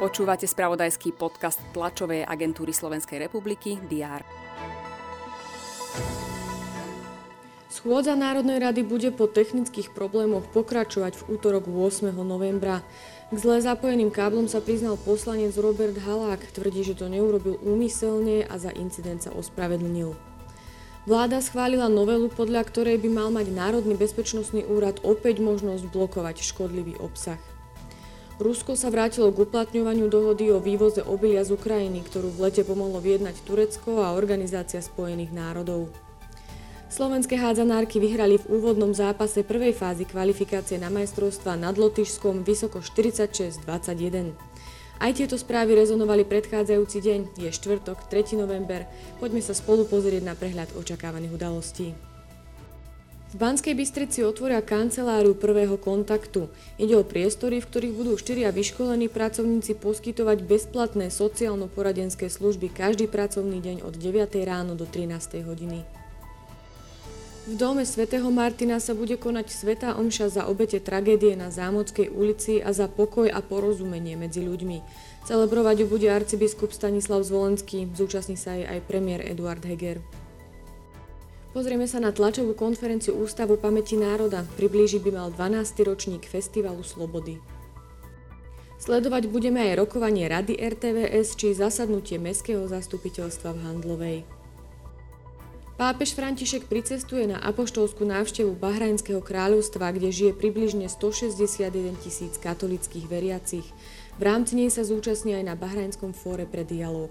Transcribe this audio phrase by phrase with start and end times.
[0.00, 4.24] Počúvate spravodajský podcast tlačovej agentúry Slovenskej republiky DR.
[7.68, 12.16] Schôdza Národnej rady bude po technických problémoch pokračovať v útorok 8.
[12.16, 12.80] novembra.
[13.28, 16.48] K zle zapojeným káblom sa priznal poslanec Robert Halák.
[16.48, 20.29] Tvrdí, že to neurobil úmyselne a za incident sa ospravedlnil.
[21.10, 27.02] Vláda schválila novelu, podľa ktorej by mal mať Národný bezpečnostný úrad opäť možnosť blokovať škodlivý
[27.02, 27.42] obsah.
[28.38, 33.02] Rusko sa vrátilo k uplatňovaniu dohody o vývoze obilia z Ukrajiny, ktorú v lete pomohlo
[33.02, 35.90] vyjednať Turecko a Organizácia spojených národov.
[36.86, 44.38] Slovenské hádzanárky vyhrali v úvodnom zápase prvej fázy kvalifikácie na majstrovstva nad Lotyšskom vysoko 46-21.
[45.00, 48.36] Aj tieto správy rezonovali predchádzajúci deň, je štvrtok, 3.
[48.36, 48.84] november.
[49.16, 51.96] Poďme sa spolu pozrieť na prehľad očakávaných udalostí.
[53.32, 56.52] V Banskej Bystrici otvoria kanceláriu prvého kontaktu.
[56.76, 63.64] Ide o priestory, v ktorých budú štyria vyškolení pracovníci poskytovať bezplatné sociálno-poradenské služby každý pracovný
[63.64, 64.36] deň od 9.
[64.44, 65.46] ráno do 13.
[65.48, 65.99] hodiny.
[67.50, 72.62] V dome svätého Martina sa bude konať Svetá Omša za obete tragédie na Zámockej ulici
[72.62, 74.78] a za pokoj a porozumenie medzi ľuďmi.
[75.26, 79.98] Celebrovať ju bude arcibiskup Stanislav Zvolenský, zúčastní sa aj, aj premiér Eduard Heger.
[81.50, 84.46] Pozrieme sa na tlačovú konferenciu Ústavu pamäti národa.
[84.54, 85.74] Priblížiť by mal 12.
[85.82, 87.42] ročník Festivalu Slobody.
[88.78, 94.39] Sledovať budeme aj rokovanie Rady RTVS či zasadnutie Mestského zastupiteľstva v Handlovej.
[95.80, 103.64] Pápež František pricestuje na apoštolskú návštevu Bahrajnského kráľovstva, kde žije približne 161 tisíc katolických veriacich.
[104.20, 107.08] V rámci nej sa zúčastní aj na Bahrajnskom fóre pre dialog.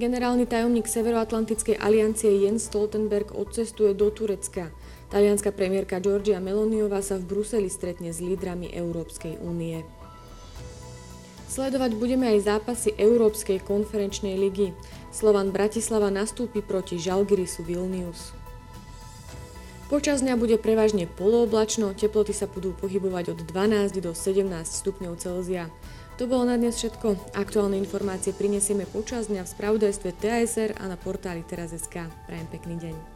[0.00, 4.72] Generálny tajomník Severoatlantickej aliancie Jens Stoltenberg odcestuje do Turecka.
[5.12, 9.84] Talianská premiérka Georgia Meloniová sa v Bruseli stretne s lídrami Európskej únie.
[11.56, 14.76] Sledovať budeme aj zápasy Európskej konferenčnej ligy.
[15.08, 18.36] Slovan Bratislava nastúpi proti Žalgirisu Vilnius.
[19.88, 25.72] Počas dňa bude prevažne polooblačno, teploty sa budú pohybovať od 12 do 17 stupňov Celzia.
[26.20, 27.32] To bolo na dnes všetko.
[27.32, 32.04] Aktuálne informácie prinesieme počas dňa v spravodajstve TSR a na portáli teraz.sk.
[32.28, 33.15] Prajem pekný deň.